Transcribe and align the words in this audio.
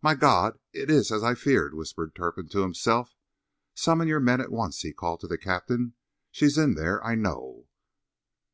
"My 0.00 0.14
God! 0.14 0.58
It 0.72 0.88
is 0.90 1.12
as 1.12 1.22
I 1.22 1.34
feared!" 1.34 1.74
whispered 1.74 2.14
Turpin 2.14 2.48
to 2.48 2.62
himself. 2.62 3.18
"Summon 3.74 4.08
your 4.08 4.18
men 4.18 4.40
at 4.40 4.50
once!" 4.50 4.80
he 4.80 4.94
called 4.94 5.20
to 5.20 5.26
the 5.28 5.36
captain. 5.36 5.92
"She 6.30 6.46
is 6.46 6.56
in 6.56 6.72
there, 6.74 7.04
I 7.04 7.14
know." 7.14 7.68